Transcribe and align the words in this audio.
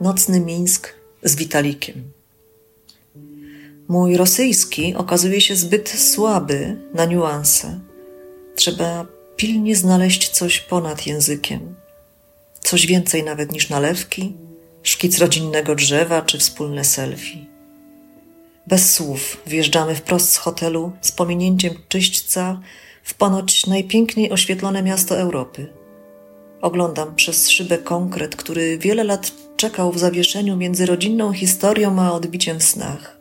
Nocny 0.00 0.40
Mińsk 0.40 0.94
z 1.22 1.36
Witalikiem. 1.36 2.12
Mój 3.88 4.16
rosyjski 4.16 4.94
okazuje 4.94 5.40
się 5.40 5.56
zbyt 5.56 5.88
słaby 5.88 6.76
na 6.94 7.04
niuanse. 7.04 7.80
Trzeba 8.56 9.06
pilnie 9.36 9.76
znaleźć 9.76 10.28
coś 10.28 10.60
ponad 10.60 11.06
językiem. 11.06 11.74
Coś 12.60 12.86
więcej 12.86 13.22
nawet 13.22 13.52
niż 13.52 13.68
nalewki, 13.68 14.36
szkic 14.82 15.18
rodzinnego 15.18 15.74
drzewa 15.74 16.22
czy 16.22 16.38
wspólne 16.38 16.84
selfie. 16.84 17.57
Bez 18.68 18.94
słów 18.94 19.42
wjeżdżamy 19.46 19.94
wprost 19.94 20.32
z 20.32 20.36
hotelu 20.36 20.92
z 21.00 21.12
pominięciem 21.12 21.74
czyśćca 21.88 22.60
w 23.02 23.14
ponoć 23.14 23.66
najpiękniej 23.66 24.30
oświetlone 24.32 24.82
miasto 24.82 25.18
Europy. 25.18 25.72
Oglądam 26.60 27.14
przez 27.14 27.50
szybę 27.50 27.78
konkret, 27.78 28.36
który 28.36 28.78
wiele 28.78 29.04
lat 29.04 29.32
czekał 29.56 29.92
w 29.92 29.98
zawieszeniu 29.98 30.56
między 30.56 30.86
rodzinną 30.86 31.32
historią 31.32 32.00
a 32.00 32.12
odbiciem 32.12 32.58
w 32.58 32.62
snach. 32.62 33.20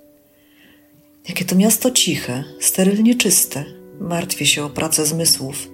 Jakie 1.29 1.45
to 1.45 1.55
miasto 1.55 1.91
ciche, 1.91 2.43
sterylnie 2.59 3.15
czyste. 3.15 3.65
Martwię 3.99 4.45
się 4.45 4.63
o 4.63 4.69
pracę 4.69 5.05
zmysłów, 5.05 5.69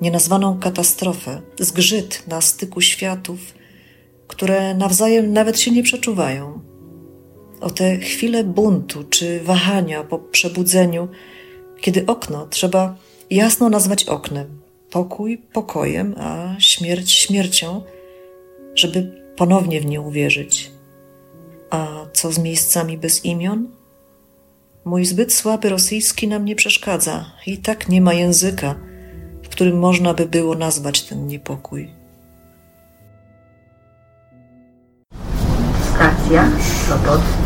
nienazwaną 0.00 0.58
katastrofę, 0.58 1.42
zgrzyt 1.60 2.28
na 2.28 2.40
styku 2.40 2.80
światów, 2.80 3.38
które 4.28 4.74
nawzajem 4.74 5.32
nawet 5.32 5.60
się 5.60 5.70
nie 5.70 5.82
przeczuwają. 5.82 6.73
O 7.64 7.70
te 7.70 7.96
chwile 7.96 8.44
buntu 8.44 9.04
czy 9.04 9.40
wahania 9.40 10.04
po 10.04 10.18
przebudzeniu, 10.18 11.08
kiedy 11.80 12.06
okno 12.06 12.46
trzeba 12.46 12.96
jasno 13.30 13.68
nazwać 13.68 14.04
oknem, 14.04 14.60
pokój 14.90 15.38
pokojem, 15.38 16.14
a 16.18 16.54
śmierć 16.58 17.12
śmiercią, 17.12 17.82
żeby 18.74 19.24
ponownie 19.36 19.80
w 19.80 19.86
nie 19.86 20.00
uwierzyć. 20.00 20.70
A 21.70 22.06
co 22.12 22.32
z 22.32 22.38
miejscami 22.38 22.98
bez 22.98 23.24
imion? 23.24 23.68
Mój 24.84 25.04
zbyt 25.04 25.32
słaby 25.32 25.68
rosyjski 25.68 26.28
nam 26.28 26.44
nie 26.44 26.56
przeszkadza 26.56 27.24
i 27.46 27.58
tak 27.58 27.88
nie 27.88 28.00
ma 28.00 28.14
języka, 28.14 28.74
w 29.42 29.48
którym 29.48 29.78
można 29.78 30.14
by 30.14 30.26
było 30.26 30.54
nazwać 30.54 31.02
ten 31.02 31.26
niepokój. 31.26 31.90
Stacja 35.94 36.50
Sopot. 36.88 37.43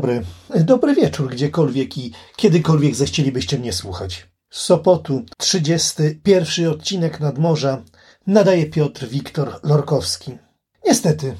Dobry, 0.00 0.24
dobry 0.64 0.94
wieczór, 0.94 1.30
gdziekolwiek 1.30 1.98
i 1.98 2.12
kiedykolwiek 2.36 2.94
zechcielibyście 2.94 3.58
mnie 3.58 3.72
słuchać. 3.72 4.26
Z 4.50 4.60
Sopotu, 4.60 5.22
31 5.38 6.68
odcinek 6.68 7.20
Nadmorza, 7.20 7.82
nadaje 8.26 8.66
Piotr 8.66 9.08
Wiktor 9.08 9.60
Lorkowski. 9.62 10.38
Niestety, 10.86 11.34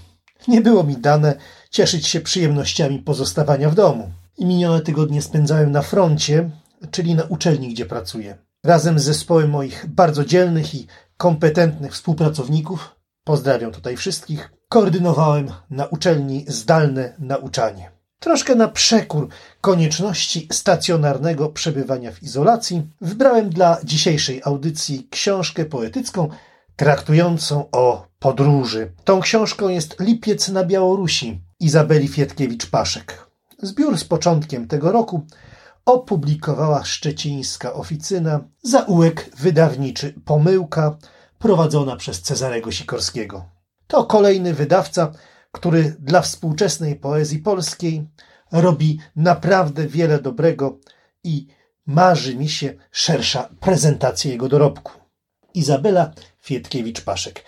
nie 0.48 0.60
było 0.60 0.84
mi 0.84 0.96
dane 0.96 1.34
cieszyć 1.70 2.06
się 2.06 2.20
przyjemnościami 2.20 2.98
pozostawania 2.98 3.70
w 3.70 3.74
domu. 3.74 4.10
I 4.38 4.46
minione 4.46 4.80
tygodnie 4.80 5.22
spędzałem 5.22 5.72
na 5.72 5.82
froncie, 5.82 6.50
czyli 6.90 7.14
na 7.14 7.22
uczelni, 7.22 7.68
gdzie 7.68 7.86
pracuję. 7.86 8.38
Razem 8.64 8.98
z 8.98 9.04
zespołem 9.04 9.50
moich 9.50 9.86
bardzo 9.88 10.24
dzielnych 10.24 10.74
i 10.74 10.86
kompetentnych 11.16 11.92
współpracowników, 11.92 12.96
pozdrawiam 13.24 13.72
tutaj 13.72 13.96
wszystkich, 13.96 14.52
koordynowałem 14.68 15.48
na 15.70 15.86
uczelni 15.86 16.44
zdalne 16.48 17.14
nauczanie. 17.18 17.99
Troszkę 18.20 18.54
na 18.54 18.68
przekór 18.68 19.28
konieczności 19.60 20.48
stacjonarnego 20.52 21.48
przebywania 21.48 22.12
w 22.12 22.22
izolacji, 22.22 22.82
wybrałem 23.00 23.50
dla 23.50 23.78
dzisiejszej 23.84 24.40
audycji 24.44 25.08
książkę 25.10 25.64
poetycką 25.64 26.28
traktującą 26.76 27.64
o 27.72 28.06
podróży. 28.18 28.92
Tą 29.04 29.20
książką 29.20 29.68
jest 29.68 30.00
Lipiec 30.00 30.48
na 30.48 30.64
Białorusi 30.64 31.40
Izabeli 31.60 32.08
Fietkiewicz-Paszek. 32.08 33.12
Zbiór 33.62 33.98
z 33.98 34.04
początkiem 34.04 34.68
tego 34.68 34.92
roku 34.92 35.26
opublikowała 35.84 36.84
szczecińska 36.84 37.72
oficyna 37.72 38.40
Zaułek 38.62 39.30
wydawniczy 39.36 40.14
Pomyłka 40.24 40.96
prowadzona 41.38 41.96
przez 41.96 42.22
Cezarego 42.22 42.70
Sikorskiego. 42.70 43.44
To 43.86 44.04
kolejny 44.04 44.54
wydawca, 44.54 45.12
który 45.52 45.96
dla 45.98 46.20
współczesnej 46.20 46.96
poezji 46.96 47.38
polskiej 47.38 48.06
robi 48.52 48.98
naprawdę 49.16 49.86
wiele 49.86 50.22
dobrego 50.22 50.78
i 51.24 51.46
marzy 51.86 52.36
mi 52.36 52.48
się 52.48 52.74
szersza 52.90 53.48
prezentacja 53.60 54.30
jego 54.30 54.48
dorobku. 54.48 54.92
Izabela 55.54 56.12
Fietkiewicz-Paszek 56.44 57.44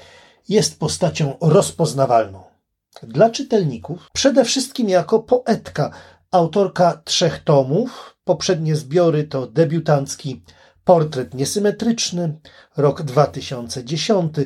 jest 0.49 0.79
postacią 0.79 1.37
rozpoznawalną. 1.41 2.43
Dla 3.03 3.31
czytelników 3.31 4.09
przede 4.13 4.45
wszystkim 4.45 4.89
jako 4.89 5.19
poetka, 5.19 5.91
autorka 6.31 7.03
trzech 7.05 7.45
tomów. 7.45 8.17
Poprzednie 8.25 8.77
zbiory 8.77 9.25
to 9.25 9.47
debiutancki 9.47 10.43
Portret 10.85 11.35
niesymetryczny, 11.35 12.39
rok 12.77 13.03
2010 13.03 14.37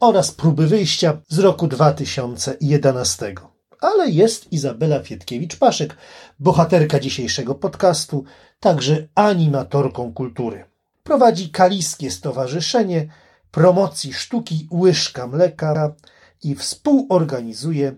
oraz 0.00 0.30
próby 0.30 0.66
wyjścia 0.66 1.18
z 1.28 1.38
roku 1.38 1.68
2011. 1.68 3.34
Ale 3.80 4.10
jest 4.10 4.52
Izabela 4.52 5.00
Fietkiewicz-Paszek, 5.00 5.96
bohaterka 6.38 7.00
dzisiejszego 7.00 7.54
podcastu, 7.54 8.24
także 8.60 9.08
animatorką 9.14 10.12
kultury. 10.12 10.64
Prowadzi 11.02 11.50
Kaliskie 11.50 12.10
Stowarzyszenie 12.10 13.08
Promocji 13.50 14.12
Sztuki 14.12 14.68
Łyżka 14.70 15.26
Mleka 15.26 15.94
i 16.42 16.54
współorganizuje 16.54 17.92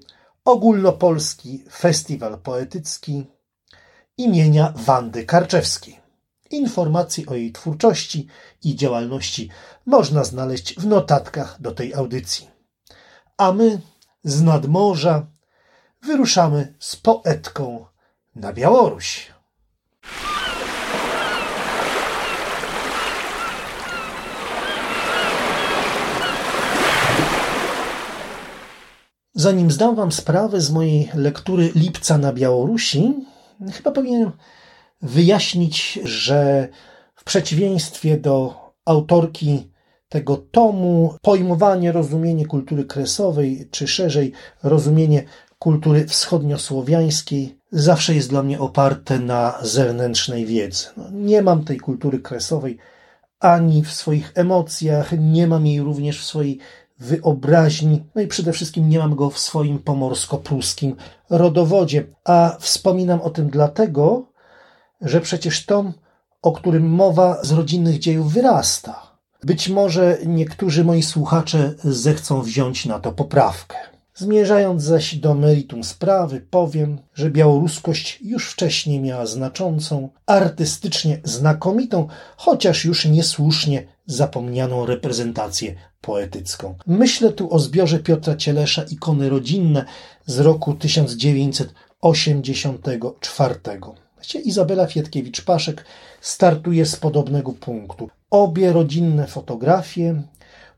Ogólnopolski 0.44 1.64
Festiwal 1.72 2.38
Poetycki 2.38 3.26
imienia 4.16 4.72
Wandy 4.76 5.24
Karczewskiej. 5.24 6.06
Informacje 6.50 7.26
o 7.26 7.34
jej 7.34 7.52
twórczości 7.52 8.26
i 8.64 8.76
działalności 8.76 9.50
można 9.86 10.24
znaleźć 10.24 10.74
w 10.74 10.86
notatkach 10.86 11.56
do 11.60 11.72
tej 11.72 11.94
audycji. 11.94 12.50
A 13.36 13.52
my 13.52 13.80
z 14.24 14.42
nadmorza 14.42 15.26
wyruszamy 16.02 16.74
z 16.78 16.96
poetką 16.96 17.86
na 18.34 18.52
Białoruś. 18.52 19.36
Zanim 29.34 29.70
zdam 29.70 29.94
Wam 29.94 30.12
sprawę 30.12 30.60
z 30.60 30.70
mojej 30.70 31.10
lektury 31.14 31.72
Lipca 31.74 32.18
na 32.18 32.32
Białorusi, 32.32 33.14
chyba 33.72 33.90
powinienem 33.90 34.32
wyjaśnić, 35.02 35.98
że 36.04 36.68
w 37.14 37.24
przeciwieństwie 37.24 38.16
do 38.16 38.54
autorki 38.84 39.70
tego 40.08 40.36
tomu, 40.36 41.14
pojmowanie, 41.22 41.92
rozumienie 41.92 42.46
kultury 42.46 42.84
kresowej, 42.84 43.68
czy 43.70 43.88
szerzej 43.88 44.32
rozumienie 44.62 45.24
kultury 45.58 46.06
wschodniosłowiańskiej, 46.06 47.58
zawsze 47.72 48.14
jest 48.14 48.30
dla 48.30 48.42
mnie 48.42 48.60
oparte 48.60 49.18
na 49.18 49.58
zewnętrznej 49.62 50.46
wiedzy. 50.46 50.87
No, 50.96 51.04
nie 51.12 51.42
mam 51.42 51.64
tej 51.64 51.76
kultury 51.76 52.19
kresowej 52.19 52.78
ani 53.40 53.82
w 53.82 53.92
swoich 53.92 54.32
emocjach, 54.34 55.12
nie 55.19 55.46
mam 55.46 55.66
jej 55.66 55.81
również 55.81 56.20
w 56.20 56.25
swojej 56.25 56.58
wyobraźni, 56.99 58.04
no 58.14 58.22
i 58.22 58.26
przede 58.26 58.52
wszystkim 58.52 58.88
nie 58.88 58.99
mam 58.99 59.14
go 59.14 59.31
w 59.31 59.38
swoim 59.38 59.78
pomorsko-pruskim 59.78 60.96
rodowodzie. 61.31 62.06
A 62.25 62.56
wspominam 62.60 63.20
o 63.20 63.31
tym 63.31 63.50
dlatego, 63.50 64.32
że 65.00 65.20
przecież 65.20 65.66
tom, 65.66 65.93
o 66.43 66.52
którym 66.52 66.88
mowa 66.88 67.44
z 67.44 67.52
rodzinnych 67.52 67.98
dziejów 67.98 68.32
wyrasta. 68.32 69.16
Być 69.43 69.69
może 69.69 70.19
niektórzy 70.26 70.84
moi 70.84 71.02
słuchacze 71.02 71.75
zechcą 71.84 72.43
wziąć 72.43 72.87
na 72.87 72.98
to 72.98 73.12
poprawkę. 73.12 73.76
Zmierzając 74.14 74.82
zaś 74.82 75.14
do 75.14 75.34
meritum 75.34 75.84
sprawy, 75.84 76.46
powiem, 76.50 76.98
że 77.14 77.31
białoruskość 77.31 78.19
już 78.22 78.50
wcześniej 78.50 79.00
miała 79.00 79.26
znaczącą, 79.26 80.08
artystycznie 80.26 81.20
znakomitą, 81.25 82.08
chociaż 82.37 82.84
już 82.84 83.04
niesłusznie 83.04 83.87
zapomnianą 84.06 84.87
reprezentację 84.87 85.75
poetycką. 86.00 86.75
Myślę 86.87 87.32
tu 87.32 87.54
o 87.54 87.58
zbiorze 87.58 87.99
Piotra 87.99 88.37
Cielesza 88.37 88.82
Ikony 88.82 89.28
rodzinne 89.28 89.84
z 90.26 90.38
roku 90.38 90.75
1984. 90.75 93.60
Izabela 94.44 94.86
Fietkiewicz-Paszek 94.86 95.84
startuje 96.20 96.86
z 96.86 96.96
podobnego 96.96 97.52
punktu. 97.52 98.10
Obie 98.30 98.72
rodzinne 98.72 99.26
fotografie, 99.26 100.22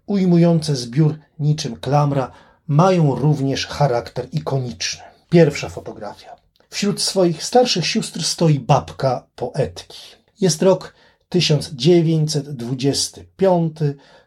ujmujące 0.06 0.76
zbiór 0.76 1.19
niczym 1.38 1.76
klamra, 1.76 2.31
mają 2.69 3.14
również 3.14 3.67
charakter 3.67 4.29
ikoniczny. 4.32 5.02
Pierwsza 5.31 5.69
fotografia. 5.69 6.37
Wśród 6.70 7.02
swoich 7.02 7.44
starszych 7.44 7.87
sióstr 7.87 8.25
stoi 8.25 8.61
babka 8.61 9.26
poetki. 9.35 9.99
Jest 10.40 10.62
rok 10.62 10.94
1925, 11.29 13.76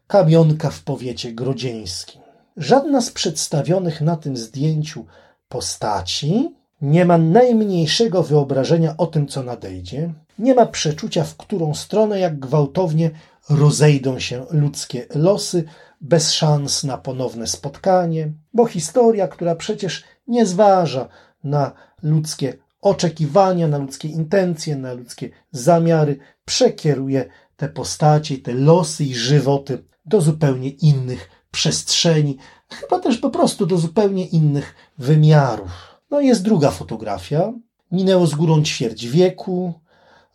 kamionka 0.07 0.69
w 0.69 0.83
powiecie 0.83 1.33
grodzieńskim. 1.33 2.21
Żadna 2.57 3.01
z 3.01 3.11
przedstawionych 3.11 4.01
na 4.01 4.17
tym 4.17 4.37
zdjęciu 4.37 5.05
postaci 5.49 6.55
nie 6.81 7.05
ma 7.05 7.17
najmniejszego 7.17 8.23
wyobrażenia 8.23 8.97
o 8.97 9.07
tym, 9.07 9.27
co 9.27 9.43
nadejdzie, 9.43 10.13
nie 10.39 10.55
ma 10.55 10.65
przeczucia, 10.65 11.23
w 11.23 11.37
którą 11.37 11.73
stronę, 11.73 12.19
jak 12.19 12.39
gwałtownie 12.39 13.11
rozejdą 13.49 14.19
się 14.19 14.45
ludzkie 14.51 15.05
losy, 15.15 15.63
bez 16.01 16.31
szans 16.31 16.83
na 16.83 16.97
ponowne 16.97 17.47
spotkanie, 17.47 18.31
bo 18.53 18.65
historia, 18.65 19.27
która 19.27 19.55
przecież 19.55 20.03
nie 20.27 20.45
zważa 20.45 21.07
na 21.43 21.71
ludzkie 22.03 22.57
oczekiwania, 22.81 23.67
na 23.67 23.77
ludzkie 23.77 24.07
intencje, 24.07 24.75
na 24.75 24.93
ludzkie 24.93 25.29
zamiary, 25.51 26.17
przekieruje 26.45 27.25
te 27.57 27.69
postacie, 27.69 28.37
te 28.37 28.53
losy 28.53 29.03
i 29.03 29.15
żywoty 29.15 29.83
do 30.05 30.21
zupełnie 30.21 30.69
innych 30.69 31.29
przestrzeni, 31.51 32.37
chyba 32.69 32.99
też 32.99 33.17
po 33.17 33.29
prostu 33.29 33.65
do 33.65 33.77
zupełnie 33.77 34.25
innych 34.25 34.75
wymiarów. 34.97 35.90
No 36.11 36.21
i 36.21 36.27
jest 36.27 36.41
druga 36.41 36.71
fotografia. 36.71 37.53
Minęło 37.91 38.27
z 38.27 38.35
górą 38.35 38.63
ćwierć 38.63 39.07
wieku, 39.07 39.73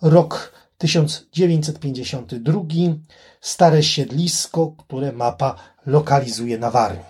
rok 0.03 0.53
1952, 0.79 2.63
stare 3.41 3.83
siedlisko, 3.83 4.73
które 4.79 5.13
mapa 5.13 5.55
lokalizuje 5.87 6.59
na 6.59 6.71
Warmii. 6.71 7.05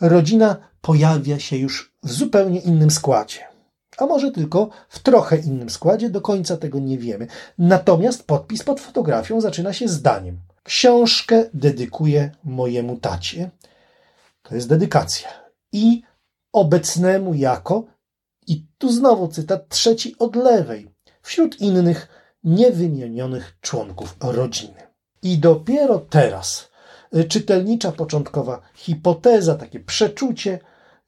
Rodzina 0.00 0.56
pojawia 0.80 1.38
się 1.38 1.56
już 1.56 1.92
w 2.02 2.12
zupełnie 2.12 2.60
innym 2.60 2.90
składzie. 2.90 3.40
A 3.98 4.06
może 4.06 4.30
tylko 4.30 4.68
w 4.88 4.98
trochę 4.98 5.36
innym 5.36 5.70
składzie, 5.70 6.10
do 6.10 6.20
końca 6.20 6.56
tego 6.56 6.78
nie 6.78 6.98
wiemy. 6.98 7.26
Natomiast 7.58 8.26
podpis 8.26 8.62
pod 8.62 8.80
fotografią 8.80 9.40
zaczyna 9.40 9.72
się 9.72 9.88
zdaniem. 9.88 10.40
Książkę 10.62 11.44
dedykuję 11.54 12.30
mojemu 12.44 12.96
tacie. 12.96 13.50
To 14.42 14.54
jest 14.54 14.68
dedykacja. 14.68 15.28
I 15.72 16.02
obecnemu 16.52 17.34
jako, 17.34 17.84
i 18.46 18.66
tu 18.78 18.92
znowu 18.92 19.28
cytat 19.28 19.68
trzeci 19.68 20.14
od 20.18 20.36
lewej, 20.36 20.90
wśród 21.22 21.60
innych 21.60 22.08
niewymienionych 22.44 23.56
członków 23.60 24.16
rodziny. 24.20 24.82
I 25.22 25.38
dopiero 25.38 25.98
teraz 25.98 26.70
czytelnicza 27.28 27.92
początkowa 27.92 28.60
hipoteza, 28.74 29.54
takie 29.54 29.80
przeczucie 29.80 30.58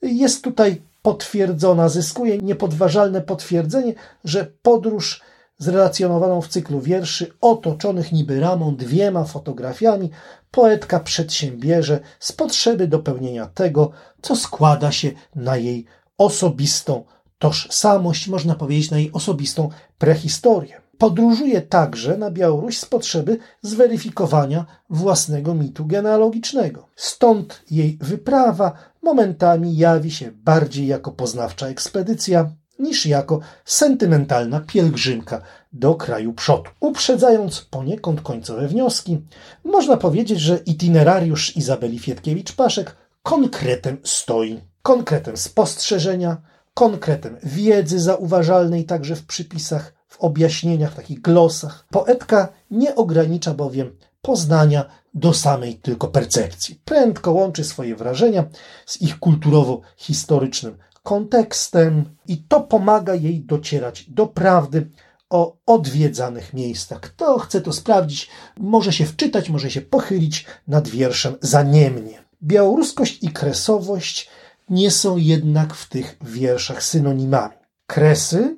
jest 0.03 0.45
tutaj 0.45 0.83
potwierdzona, 1.03 1.89
zyskuje 1.89 2.39
niepodważalne 2.39 3.21
potwierdzenie, 3.21 3.95
że 4.25 4.47
podróż 4.63 5.23
zrelacjonowaną 5.59 6.41
w 6.41 6.49
cyklu 6.49 6.81
wierszy, 6.81 7.33
otoczonych 7.41 8.13
niby 8.13 8.41
ramą 8.41 8.77
dwiema 8.77 9.25
fotografiami, 9.25 10.11
poetka 10.51 11.01
przedsiębierze 11.01 12.01
z 12.19 12.33
potrzeby 12.33 12.89
dopełnienia 12.89 13.47
tego, 13.47 13.91
co 14.23 14.37
składa 14.37 14.93
się 14.93 15.11
na 15.35 15.57
jej 15.57 15.87
osobistą 16.19 17.05
tożsamość, 17.39 18.29
można 18.29 18.55
powiedzieć 18.55 18.91
na 18.91 18.99
jej 18.99 19.13
osobistą 19.13 19.69
prehistorię. 19.99 20.81
Podróżuje 20.99 21.63
także 21.63 22.17
na 22.17 22.31
Białoruś 22.31 22.79
z 22.79 22.85
potrzeby 22.85 23.39
zweryfikowania 23.63 24.67
własnego 24.91 25.55
mitu 25.55 25.87
genealogicznego. 25.87 26.89
Stąd 26.97 27.63
jej 27.71 27.99
wyprawa 28.01 28.73
momentami 29.03 29.77
jawi 29.77 30.11
się 30.11 30.33
bardziej 30.33 30.87
jako 30.87 31.13
poznawcza 31.13 31.67
ekspedycja 31.69 32.51
niż 32.79 33.07
jako 33.07 33.41
sentymentalna 33.65 34.61
pielgrzymka 34.61 35.43
do 35.73 35.95
kraju 35.95 36.33
przodu. 36.33 36.71
Uprzedzając 36.81 37.61
poniekąd 37.61 38.21
końcowe 38.21 38.69
wnioski, 38.69 39.23
można 39.65 39.97
powiedzieć, 39.97 40.41
że 40.41 40.57
itinerariusz 40.57 41.57
Izabeli 41.57 41.99
Fietkiewicz-Paszek 41.99 42.85
konkretem 43.23 43.99
stoi. 44.05 44.61
Konkretem 44.83 45.37
spostrzeżenia, 45.37 46.37
konkretem 46.75 47.37
wiedzy 47.43 48.01
zauważalnej 48.01 48.85
także 48.85 49.17
w 49.17 49.27
przypisach, 49.27 49.95
w 50.09 50.21
objaśnieniach, 50.21 50.93
w 50.93 50.97
takich 50.97 51.21
glosach. 51.21 51.87
Poetka 51.91 52.49
nie 52.71 52.95
ogranicza 52.95 53.55
bowiem 53.55 53.97
poznania 54.23 54.85
do 55.15 55.35
samej 55.35 55.75
tylko 55.75 56.09
percepcji. 56.09 56.81
Prędko 56.85 57.33
łączy 57.33 57.65
swoje 57.65 57.97
wrażenia 57.97 58.45
z 58.87 59.03
ich 59.03 59.19
kulturowo-historycznym 59.19 60.79
kontekstem 61.03 62.05
i 62.27 62.39
to 62.39 62.61
pomaga 62.61 63.15
jej 63.15 63.41
docierać 63.41 64.11
do 64.11 64.27
prawdy 64.27 64.91
o 65.31 65.57
odwiedzanych 65.67 66.55
miejscach. 66.55 67.01
Kto 67.01 67.39
chce 67.39 67.61
to 67.61 67.73
sprawdzić, 67.73 68.31
może 68.57 68.93
się 68.93 69.07
wczytać, 69.07 69.51
może 69.51 69.71
się 69.71 69.81
pochylić 69.81 70.47
nad 70.69 70.89
wierszem 70.89 71.37
zaniemnie. 71.41 72.25
Białoruskość 72.43 73.19
i 73.23 73.29
kresowość 73.29 74.31
nie 74.71 74.91
są 74.91 75.17
jednak 75.17 75.75
w 75.75 75.89
tych 75.89 76.17
wierszach 76.21 76.83
synonimami. 76.83 77.55
Kresy 77.87 78.57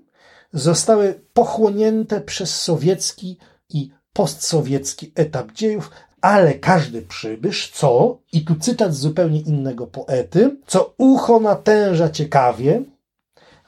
zostały 0.52 1.20
pochłonięte 1.32 2.20
przez 2.20 2.62
sowiecki 2.62 3.38
i 3.68 3.90
postsowiecki 4.12 5.12
etap 5.14 5.52
dziejów, 5.52 5.90
ale 6.20 6.54
każdy 6.54 7.02
przybysz, 7.02 7.70
co, 7.70 8.18
i 8.32 8.44
tu 8.44 8.54
cytat 8.54 8.94
z 8.94 8.98
zupełnie 8.98 9.40
innego 9.40 9.86
poety, 9.86 10.56
co 10.66 10.94
ucho 10.98 11.40
natęża 11.40 12.10
ciekawie, 12.10 12.82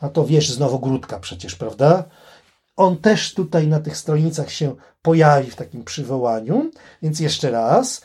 a 0.00 0.08
to 0.08 0.24
wiesz 0.24 0.50
znowu 0.50 0.78
Grudka 0.78 1.18
przecież, 1.18 1.54
prawda? 1.54 2.04
On 2.76 2.96
też 2.96 3.34
tutaj 3.34 3.66
na 3.66 3.80
tych 3.80 3.96
stronicach 3.96 4.50
się 4.50 4.74
pojawi 5.02 5.50
w 5.50 5.56
takim 5.56 5.84
przywołaniu, 5.84 6.70
więc 7.02 7.20
jeszcze 7.20 7.50
raz, 7.50 8.02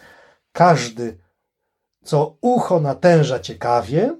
każdy, 0.52 1.18
co 2.04 2.38
ucho 2.42 2.80
natęża 2.80 3.40
ciekawie, 3.40 4.16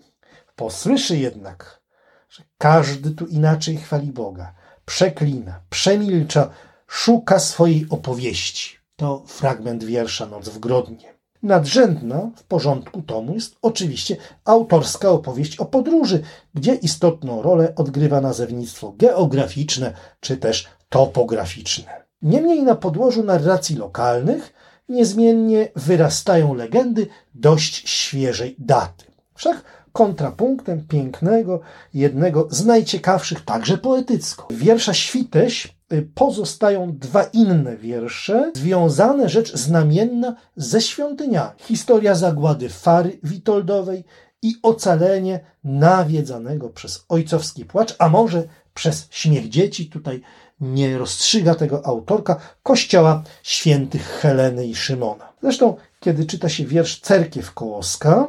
posłyszy 0.56 1.18
jednak, 1.18 1.82
że 2.30 2.44
każdy 2.58 3.12
tu 3.12 3.26
inaczej 3.26 3.78
chwali 3.78 4.12
Boga, 4.12 4.54
przeklina, 4.86 5.62
przemilcza, 5.70 6.50
szuka 6.88 7.40
swojej 7.40 7.86
opowieści. 7.90 8.78
To 8.96 9.24
fragment 9.28 9.84
wiersza 9.84 10.26
Noc 10.26 10.50
w 10.50 10.60
Grodnie. 10.60 11.14
Nadrzędna 11.44 12.32
w 12.36 12.44
porządku 12.44 13.02
tomu 13.02 13.34
jest 13.34 13.56
oczywiście 13.62 14.18
autorska 14.46 15.10
opowieść 15.10 15.60
o 15.60 15.66
podróży, 15.66 16.24
gdzie 16.54 16.76
istotną 16.76 17.42
rolę 17.42 17.74
odgrywa 17.76 18.22
nazewnictwo 18.22 18.94
geograficzne 18.98 19.94
czy 20.20 20.38
też 20.38 20.68
topograficzne. 20.90 22.04
Niemniej 22.22 22.64
na 22.64 22.76
podłożu 22.76 23.24
narracji 23.24 23.76
lokalnych 23.76 24.54
niezmiennie 24.90 25.70
wyrastają 25.76 26.54
legendy 26.54 27.08
dość 27.36 27.90
świeżej 27.90 28.56
daty. 28.60 29.06
Wszak 29.36 29.64
kontrapunktem 29.92 30.88
pięknego, 30.88 31.60
jednego 31.94 32.48
z 32.52 32.66
najciekawszych 32.66 33.42
także 33.42 33.78
poetycko. 33.78 34.48
Wiersza 34.52 34.94
Świteś 34.94 35.76
y, 35.94 36.10
pozostają 36.16 36.98
dwa 36.98 37.24
inne 37.24 37.78
wiersze, 37.78 38.52
związane 38.56 39.30
rzecz 39.30 39.56
znamienna 39.56 40.36
ze 40.56 40.82
świątyniami. 40.82 41.52
Historia 41.58 42.16
zagłady 42.16 42.70
Fary 42.70 43.20
Witoldowej 43.24 44.04
i 44.42 44.56
ocalenie 44.64 45.40
nawiedzanego 45.64 46.70
przez 46.70 47.06
ojcowski 47.10 47.66
płacz, 47.66 47.96
a 48.00 48.10
może 48.10 48.44
przez 48.74 49.08
śmiech 49.10 49.50
dzieci, 49.50 49.90
tutaj 49.90 50.22
nie 50.62 50.98
rozstrzyga 50.98 51.56
tego 51.56 51.86
autorka, 51.86 52.40
kościoła 52.64 53.24
świętych 53.44 54.08
Heleny 54.08 54.68
i 54.68 54.76
Szymona. 54.76 55.34
Zresztą, 55.42 55.76
kiedy 56.00 56.26
czyta 56.26 56.50
się 56.50 56.66
wiersz 56.66 57.00
Cerkiew 57.00 57.54
Kołoska, 57.54 58.28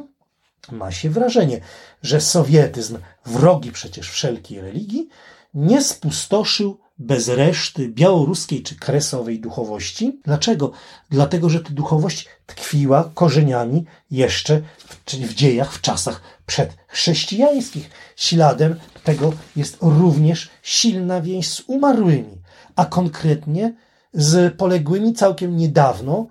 ma 0.73 0.93
się 0.93 1.11
wrażenie, 1.11 1.61
że 2.03 2.21
sowietyzm, 2.21 2.99
wrogi 3.27 3.73
przecież 3.73 4.11
wszelkiej 4.11 4.61
religii, 4.61 5.09
nie 5.55 5.83
spustoszył 5.83 6.79
bez 6.99 7.29
reszty 7.29 7.89
białoruskiej 7.89 8.63
czy 8.63 8.77
kresowej 8.77 9.41
duchowości. 9.41 10.21
Dlaczego? 10.25 10.73
Dlatego, 11.11 11.51
że 11.51 11.61
ta 11.61 11.71
duchowość 11.71 12.29
tkwiła 12.47 13.11
korzeniami 13.15 13.85
jeszcze, 14.11 14.63
w, 14.79 15.13
w 15.13 15.35
dziejach, 15.35 15.73
w 15.73 15.81
czasach 15.81 16.21
przedchrześcijańskich. 16.47 17.91
Śladem 18.17 18.81
tego 19.05 19.33
jest 19.57 19.77
również 19.81 20.51
silna 20.63 21.21
więź 21.21 21.49
z 21.49 21.63
umarłymi, 21.67 22.43
a 22.77 22.87
konkretnie 22.87 23.75
z 24.13 24.55
poległymi 24.57 25.13
całkiem 25.13 25.57
niedawno 25.57 26.27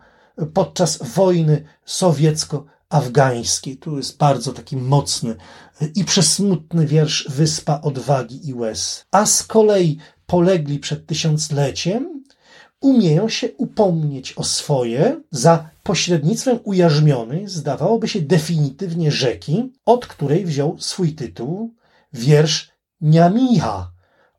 podczas 0.54 1.04
wojny 1.04 1.64
sowiecko 1.86 2.66
afgańskiej. 2.90 3.78
Tu 3.78 3.98
jest 3.98 4.18
bardzo 4.18 4.54
taki 4.54 4.78
mocny 4.78 5.36
i 5.96 6.06
przesmutny 6.06 6.88
wiersz 6.88 7.28
Wyspa 7.30 7.82
Odwagi 7.82 8.50
i 8.50 8.54
Łez. 8.54 9.06
A 9.12 9.26
z 9.26 9.44
kolei 9.44 9.98
polegli 10.26 10.80
przed 10.80 11.06
tysiącleciem 11.06 12.24
umieją 12.82 13.30
się 13.30 13.50
upomnieć 13.58 14.34
o 14.34 14.44
swoje 14.44 15.22
za 15.32 15.70
pośrednictwem 15.84 16.60
ujarzmionej, 16.64 17.48
zdawałoby 17.48 18.08
się 18.08 18.22
definitywnie 18.22 19.12
rzeki, 19.12 19.72
od 19.86 20.08
której 20.08 20.46
wziął 20.46 20.76
swój 20.80 21.16
tytuł 21.16 21.74
wiersz 22.14 22.72
Niamicha, 23.02 23.92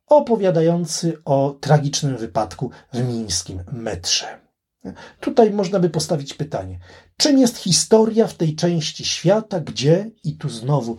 opowiadający 0.07 1.19
o 1.25 1.57
tragicznym 1.61 2.16
wypadku 2.16 2.71
w 2.93 3.09
mińskim 3.09 3.64
metrze. 3.73 4.40
Tutaj 5.21 5.50
można 5.50 5.81
by 5.81 5.90
postawić 5.90 6.35
pytanie, 6.35 6.78
czym 7.16 7.38
jest 7.38 7.57
historia 7.57 8.26
w 8.26 8.35
tej 8.35 8.57
części 8.57 9.04
świata, 9.04 9.61
gdzie, 9.61 10.11
i 10.25 10.37
tu 10.37 10.49
znowu 10.49 10.97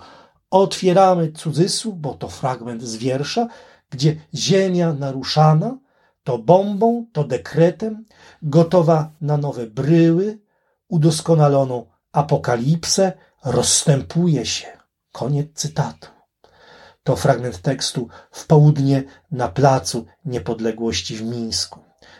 otwieramy 0.49 1.31
cudzysłów, 1.31 2.01
bo 2.01 2.13
to 2.13 2.27
fragment 2.27 2.83
z 2.83 2.95
wiersza, 2.95 3.47
gdzie 3.89 4.15
ziemia 4.33 4.93
naruszana, 4.93 5.77
to 6.23 6.37
bombą, 6.37 7.05
to 7.13 7.23
dekretem, 7.23 8.05
gotowa 8.41 9.11
na 9.21 9.37
nowe 9.37 9.67
bryły, 9.67 10.39
udoskonaloną 10.87 11.85
apokalipsę, 12.11 13.13
rozstępuje 13.45 14.45
się. 14.45 14.67
Koniec 15.11 15.47
cytatu. 15.53 16.14
To 17.05 17.15
fragment 17.15 17.61
tekstu 17.61 18.07
w 18.31 18.47
południe 18.47 19.03
na 19.31 19.47
placu 19.47 20.05
niepodległości 20.25 21.15
w 21.15 21.21
Mińsku. 21.21 21.79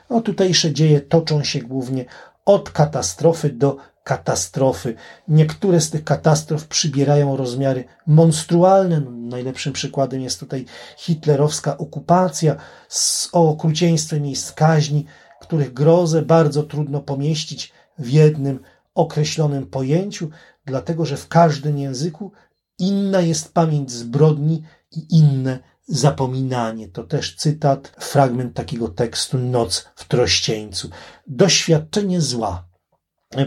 No, 0.10 0.22
tutejsze 0.22 0.74
dzieje 0.74 1.02
toczą 1.02 1.44
się 1.44 1.60
głównie 1.60 2.06
od 2.46 2.70
katastrofy 2.70 3.50
do 3.50 3.78
katastrofy. 4.04 4.96
Niektóre 5.28 5.82
z 5.82 5.90
tych 5.90 6.04
katastrof 6.04 6.68
przybierają 6.68 7.38
rozmiary 7.38 7.86
monstrualne. 8.08 9.00
No, 9.00 9.12
najlepszym 9.12 9.74
przykładem 9.74 10.22
jest 10.22 10.40
tutaj 10.40 10.66
hitlerowska 10.98 11.78
okupacja 11.78 12.56
z 12.90 13.30
okrucieństwem 13.32 14.22
miejsc 14.22 14.52
kaźni, 14.52 15.06
których 15.42 15.74
grozę 15.74 16.22
bardzo 16.22 16.64
trudno 16.64 17.00
pomieścić 17.00 17.72
w 18.00 18.10
jednym 18.10 18.60
określonym 18.96 19.68
pojęciu, 19.68 20.30
dlatego 20.66 21.06
że 21.06 21.18
w 21.18 21.28
każdym 21.28 21.78
języku 21.78 22.32
inna 22.80 23.22
jest 23.22 23.54
pamięć 23.54 23.92
zbrodni 23.92 24.64
i 24.92 25.18
inne 25.18 25.60
zapominanie. 25.88 26.88
To 26.88 27.04
też 27.04 27.36
cytat, 27.36 27.88
fragment 28.00 28.54
takiego 28.54 28.88
tekstu 28.88 29.38
Noc 29.38 29.86
w 29.96 30.08
Trościeńcu. 30.08 30.90
Doświadczenie 31.28 32.22
zła, 32.22 32.68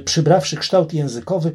przybrawszy 0.05 0.57
kształt 0.57 0.95
językowy, 0.95 1.53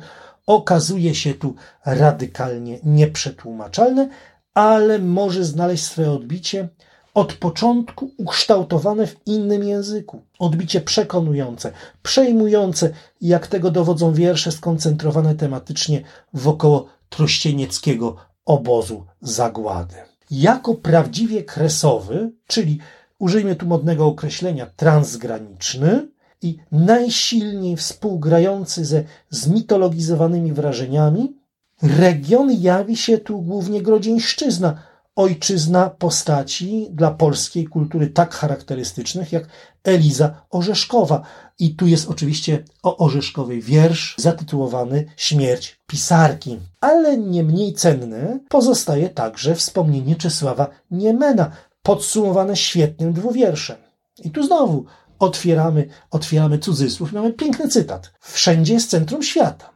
okazuje 0.48 1.16
się 1.16 1.34
tu 1.34 1.56
radykalnie 1.86 2.80
nieprzetłumaczalne, 2.84 4.10
ale 4.54 5.00
może 5.00 5.46
znaleźć 5.46 5.84
swoje 5.84 6.12
odbicie 6.12 6.70
od 7.14 7.34
początku 7.34 8.12
ukształtowane 8.18 9.08
w 9.08 9.16
innym 9.26 9.64
języku. 9.64 10.22
Odbicie 10.40 10.82
przekonujące, 10.82 11.72
przejmujące, 12.04 12.90
jak 13.22 13.48
tego 13.48 13.72
dowodzą 13.72 14.14
wiersze 14.14 14.52
skoncentrowane 14.52 15.36
tematycznie 15.36 16.02
wokoło 16.34 16.88
trościenieckiego 17.16 18.16
obozu 18.46 19.06
zagłady. 19.22 19.96
Jako 20.32 20.76
prawdziwie 20.76 21.44
kresowy, 21.44 22.32
czyli 22.48 22.80
użyjmy 23.20 23.56
tu 23.56 23.66
modnego 23.66 24.06
określenia 24.06 24.66
transgraniczny 24.66 26.08
i 26.42 26.58
najsilniej 26.72 27.78
współgrający 27.78 28.86
ze 28.86 29.04
zmitologizowanymi 29.30 30.54
wrażeniami, 30.54 31.38
region 31.82 32.52
jawi 32.52 32.98
się 32.98 33.18
tu 33.18 33.42
głównie 33.42 33.82
Grodzieńszczyzna, 33.82 34.84
ojczyzna 35.16 35.90
postaci 35.90 36.88
dla 36.92 37.12
polskiej 37.12 37.66
kultury 37.66 38.08
tak 38.08 38.36
charakterystycznych 38.36 39.32
jak 39.32 39.48
Eliza 39.84 40.46
Orzeszkowa. 40.50 41.22
I 41.60 41.76
tu 41.76 41.88
jest 41.88 42.10
oczywiście 42.10 42.64
o 42.84 42.98
Orzeszkowej 42.98 43.62
wiersz 43.62 44.16
zatytułowany 44.18 45.06
Śmierć 45.18 45.80
pisarki. 45.88 46.60
Ale 46.82 47.18
nie 47.18 47.44
mniej 47.44 47.74
cenne 47.74 48.40
pozostaje 48.50 49.10
także 49.10 49.56
wspomnienie 49.56 50.16
Czesława 50.16 50.68
Niemena, 50.92 51.52
podsumowane 51.84 52.56
świetnym 52.56 53.14
dwuwierszem. 53.14 53.78
I 54.24 54.32
tu 54.32 54.44
znowu 54.44 54.86
otwieramy, 55.20 55.88
otwieramy 56.12 56.60
cudzysłów, 56.60 57.14
mamy 57.14 57.34
piękny 57.34 57.68
cytat. 57.68 58.14
Wszędzie 58.20 58.74
jest 58.74 58.90
centrum 58.90 59.24
świata. 59.24 59.74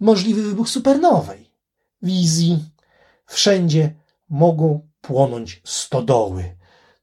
Możliwy 0.00 0.42
wybuch 0.42 0.68
supernowej. 0.68 1.50
Wizji. 2.02 2.64
Wszędzie 3.26 3.94
mogą 4.28 4.88
płonąć 5.00 5.62
stodoły. 5.64 6.56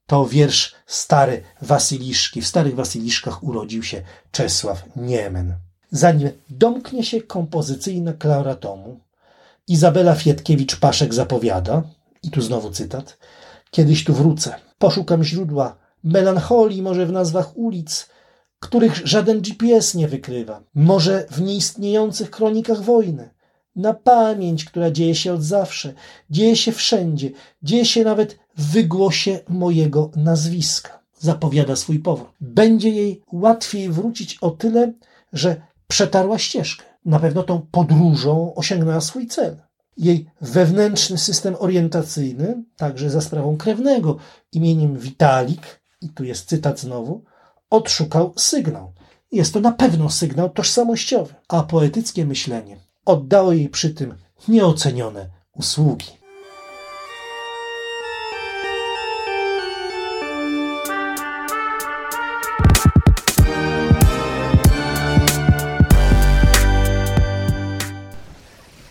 To 0.06 0.26
wiersz 0.26 0.74
Stary 0.86 1.42
Wasyliszki. 1.62 2.42
W 2.42 2.46
Starych 2.46 2.74
Wasyliszkach 2.74 3.42
urodził 3.42 3.82
się 3.82 4.02
Czesław 4.30 4.82
Niemen. 4.96 5.54
Zanim 5.90 6.30
domknie 6.50 7.04
się 7.04 7.20
kompozycyjna 7.20 8.12
klara 8.12 8.54
tomu, 8.54 9.00
Izabela 9.68 10.14
Fietkiewicz-Paszek 10.14 11.14
zapowiada, 11.14 11.82
i 12.22 12.30
tu 12.30 12.42
znowu 12.42 12.70
cytat, 12.70 13.18
kiedyś 13.70 14.04
tu 14.04 14.14
wrócę, 14.14 14.54
poszukam 14.78 15.24
źródła 15.24 15.76
melancholii 16.04 16.82
może 16.82 17.06
w 17.06 17.12
nazwach 17.12 17.56
ulic, 17.56 18.08
których 18.60 19.06
żaden 19.06 19.40
GPS 19.40 19.94
nie 19.94 20.08
wykrywa, 20.08 20.62
może 20.74 21.26
w 21.30 21.40
nieistniejących 21.40 22.30
kronikach 22.30 22.82
wojny, 22.82 23.30
na 23.76 23.94
pamięć, 23.94 24.64
która 24.64 24.90
dzieje 24.90 25.14
się 25.14 25.32
od 25.32 25.42
zawsze, 25.42 25.94
dzieje 26.30 26.56
się 26.56 26.72
wszędzie, 26.72 27.30
dzieje 27.62 27.84
się 27.84 28.04
nawet 28.04 28.38
w 28.56 28.72
wygłosie 28.72 29.40
mojego 29.48 30.10
nazwiska. 30.16 31.04
Zapowiada 31.18 31.76
swój 31.76 31.98
powrót. 31.98 32.28
Będzie 32.40 32.88
jej 32.88 33.22
łatwiej 33.32 33.88
wrócić 33.90 34.38
o 34.40 34.50
tyle, 34.50 34.92
że 35.32 35.56
przetarła 35.88 36.38
ścieżkę. 36.38 36.84
Na 37.04 37.18
pewno 37.18 37.42
tą 37.42 37.60
podróżą 37.70 38.54
osiągnęła 38.54 39.00
swój 39.00 39.26
cel. 39.26 39.56
Jej 39.96 40.26
wewnętrzny 40.40 41.18
system 41.18 41.56
orientacyjny, 41.58 42.64
także 42.76 43.10
za 43.10 43.20
sprawą 43.20 43.56
krewnego 43.56 44.16
imieniem 44.52 44.98
Vitalik, 44.98 45.80
i 46.00 46.08
tu 46.08 46.24
jest 46.24 46.48
cytat 46.48 46.80
znowu, 46.80 47.24
odszukał 47.70 48.32
sygnał. 48.36 48.92
Jest 49.32 49.54
to 49.54 49.60
na 49.60 49.72
pewno 49.72 50.10
sygnał 50.10 50.50
tożsamościowy, 50.50 51.34
a 51.48 51.62
poetyckie 51.62 52.24
myślenie 52.24 52.76
oddało 53.04 53.52
jej 53.52 53.68
przy 53.68 53.90
tym 53.90 54.14
nieocenione 54.48 55.26
usługi. 55.54 56.06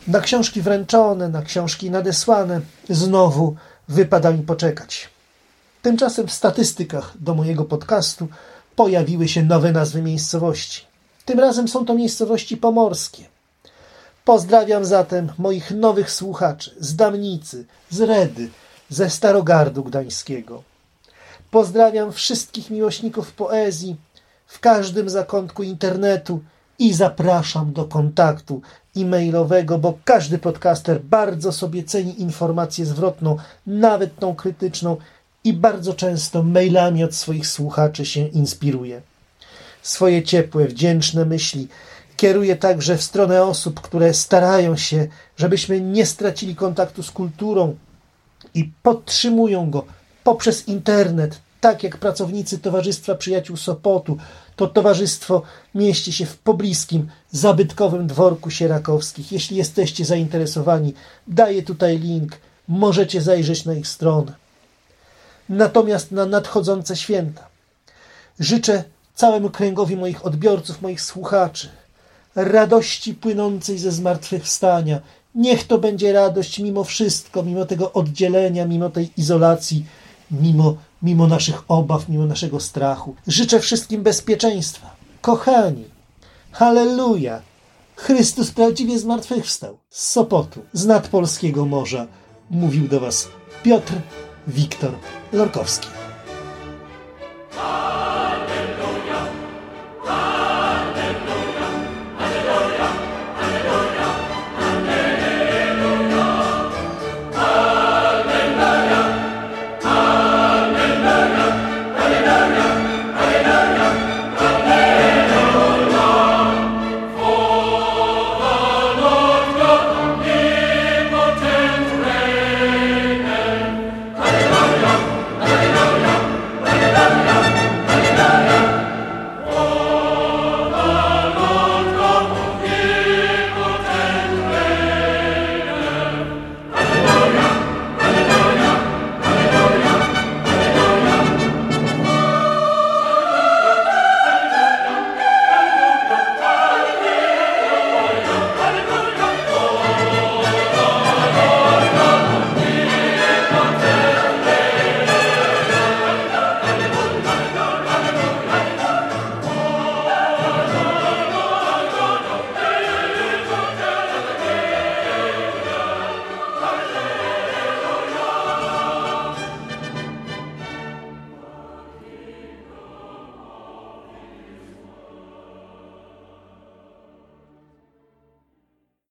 Na 0.07 0.21
książki 0.21 0.61
wręczone, 0.61 1.29
na 1.29 1.41
książki 1.41 1.91
nadesłane, 1.91 2.61
znowu 2.89 3.55
wypada 3.87 4.31
mi 4.31 4.43
poczekać. 4.43 5.09
Tymczasem 5.81 6.27
w 6.27 6.33
statystykach 6.33 7.13
do 7.19 7.33
mojego 7.33 7.65
podcastu 7.65 8.27
pojawiły 8.75 9.27
się 9.27 9.43
nowe 9.43 9.71
nazwy 9.71 10.01
miejscowości. 10.01 10.85
Tym 11.25 11.39
razem 11.39 11.67
są 11.67 11.85
to 11.85 11.93
miejscowości 11.93 12.57
pomorskie. 12.57 13.32
Pozdrawiam 14.25 14.85
zatem 14.85 15.31
moich 15.37 15.71
nowych 15.71 16.11
słuchaczy 16.11 16.71
z 16.79 16.95
Damnicy, 16.95 17.65
z 17.89 18.01
Redy, 18.01 18.49
ze 18.89 19.09
Starogardu 19.09 19.83
Gdańskiego. 19.83 20.63
Pozdrawiam 21.51 22.11
wszystkich 22.11 22.69
miłośników 22.69 23.31
poezji 23.31 23.95
w 24.47 24.59
każdym 24.59 25.09
zakątku 25.09 25.63
internetu 25.63 26.39
i 26.79 26.93
zapraszam 26.93 27.73
do 27.73 27.85
kontaktu 27.85 28.61
e-mailowego, 28.97 29.77
bo 29.77 29.97
każdy 30.05 30.37
podcaster 30.37 31.01
bardzo 31.01 31.51
sobie 31.51 31.83
ceni 31.83 32.21
informację 32.21 32.85
zwrotną, 32.85 33.37
nawet 33.67 34.19
tą 34.19 34.35
krytyczną 34.35 34.97
i 35.43 35.53
bardzo 35.53 35.93
często 35.93 36.43
mailami 36.43 37.03
od 37.03 37.15
swoich 37.15 37.47
słuchaczy 37.47 38.05
się 38.05 38.27
inspiruje. 38.27 39.01
Swoje 39.81 40.23
ciepłe, 40.23 40.67
wdzięczne 40.67 41.25
myśli 41.25 41.67
kieruje 42.17 42.55
także 42.55 42.97
w 42.97 43.03
stronę 43.03 43.43
osób, 43.43 43.81
które 43.81 44.13
starają 44.13 44.77
się, 44.77 45.07
żebyśmy 45.37 45.81
nie 45.81 46.05
stracili 46.05 46.55
kontaktu 46.55 47.03
z 47.03 47.11
kulturą 47.11 47.75
i 48.53 48.71
podtrzymują 48.83 49.69
go 49.69 49.85
poprzez 50.23 50.67
internet, 50.67 51.39
tak 51.61 51.83
jak 51.83 51.97
pracownicy 51.97 52.59
Towarzystwa 52.59 53.15
Przyjaciół 53.15 53.57
Sopotu. 53.57 54.17
To 54.55 54.67
towarzystwo 54.67 55.41
mieści 55.75 56.13
się 56.13 56.25
w 56.25 56.37
pobliskim, 56.37 57.09
zabytkowym 57.31 58.07
dworku 58.07 58.49
Sierakowskich. 58.49 59.31
Jeśli 59.31 59.57
jesteście 59.57 60.05
zainteresowani, 60.05 60.93
daję 61.27 61.63
tutaj 61.63 61.99
link, 61.99 62.37
możecie 62.67 63.21
zajrzeć 63.21 63.65
na 63.65 63.73
ich 63.73 63.87
stronę. 63.87 64.33
Natomiast 65.49 66.11
na 66.11 66.25
nadchodzące 66.25 66.95
święta 66.95 67.53
życzę 68.39 68.83
całemu 69.15 69.49
kręgowi 69.49 69.95
moich 69.95 70.25
odbiorców, 70.25 70.81
moich 70.81 71.01
słuchaczy, 71.01 71.69
radości 72.35 73.13
płynącej 73.13 73.77
ze 73.77 73.91
zmartwychwstania. 73.91 74.99
Niech 75.35 75.67
to 75.67 75.77
będzie 75.77 76.13
radość 76.13 76.59
mimo 76.59 76.83
wszystko, 76.83 77.43
mimo 77.43 77.65
tego 77.65 77.93
oddzielenia, 77.93 78.65
mimo 78.65 78.89
tej 78.89 79.09
izolacji, 79.17 79.85
mimo, 80.31 80.75
mimo 81.01 81.27
naszych 81.27 81.63
obaw, 81.67 82.09
mimo 82.09 82.25
naszego 82.25 82.59
strachu. 82.59 83.15
Życzę 83.27 83.59
wszystkim 83.59 84.03
bezpieczeństwa. 84.03 84.95
Kochani, 85.21 85.83
halleluja! 86.51 87.41
Chrystus 87.95 88.51
prawdziwie 88.51 88.99
zmartwychwstał. 88.99 89.77
Z 89.89 90.07
Sopotu, 90.07 90.61
z 90.73 90.85
nad 90.85 91.07
polskiego 91.07 91.65
morza, 91.65 92.07
mówił 92.49 92.87
do 92.87 92.99
Was 92.99 93.27
Piotr 93.63 93.93
Wiktor 94.47 94.91
Lorkowski. 95.33 96.02